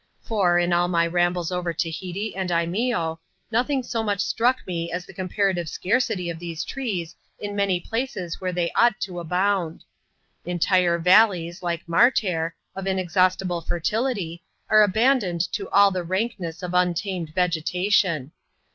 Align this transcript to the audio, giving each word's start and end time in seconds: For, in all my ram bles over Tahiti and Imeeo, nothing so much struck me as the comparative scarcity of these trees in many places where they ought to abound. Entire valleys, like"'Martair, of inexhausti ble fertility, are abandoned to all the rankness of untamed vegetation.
For, 0.23 0.57
in 0.57 0.73
all 0.73 0.87
my 0.87 1.05
ram 1.05 1.33
bles 1.33 1.51
over 1.51 1.73
Tahiti 1.73 2.35
and 2.35 2.49
Imeeo, 2.49 3.19
nothing 3.51 3.83
so 3.83 4.01
much 4.01 4.19
struck 4.19 4.65
me 4.65 4.91
as 4.91 5.05
the 5.05 5.13
comparative 5.13 5.69
scarcity 5.69 6.27
of 6.27 6.39
these 6.39 6.63
trees 6.63 7.15
in 7.37 7.55
many 7.55 7.79
places 7.79 8.41
where 8.41 8.51
they 8.51 8.71
ought 8.71 8.99
to 9.01 9.19
abound. 9.19 9.83
Entire 10.43 10.97
valleys, 10.97 11.61
like"'Martair, 11.61 12.53
of 12.75 12.85
inexhausti 12.85 13.45
ble 13.47 13.61
fertility, 13.61 14.41
are 14.71 14.81
abandoned 14.81 15.41
to 15.53 15.69
all 15.69 15.91
the 15.91 16.01
rankness 16.01 16.63
of 16.63 16.73
untamed 16.73 17.31
vegetation. 17.35 18.31